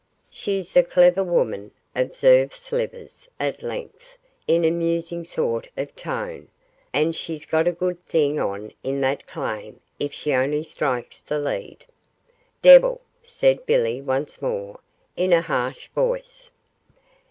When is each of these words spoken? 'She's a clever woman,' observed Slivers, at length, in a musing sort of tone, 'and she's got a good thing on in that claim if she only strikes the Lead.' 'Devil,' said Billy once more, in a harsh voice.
'She's 0.31 0.75
a 0.75 0.81
clever 0.81 1.23
woman,' 1.23 1.69
observed 1.95 2.53
Slivers, 2.53 3.29
at 3.39 3.61
length, 3.61 4.17
in 4.47 4.65
a 4.65 4.71
musing 4.71 5.23
sort 5.23 5.67
of 5.77 5.95
tone, 5.95 6.47
'and 6.91 7.15
she's 7.15 7.45
got 7.45 7.67
a 7.67 7.71
good 7.71 8.03
thing 8.07 8.39
on 8.39 8.71
in 8.81 8.99
that 9.01 9.27
claim 9.27 9.79
if 9.99 10.11
she 10.11 10.33
only 10.33 10.63
strikes 10.63 11.21
the 11.21 11.37
Lead.' 11.37 11.85
'Devil,' 12.63 13.01
said 13.21 13.63
Billy 13.67 14.01
once 14.01 14.41
more, 14.41 14.79
in 15.15 15.31
a 15.33 15.41
harsh 15.43 15.87
voice. 15.89 16.49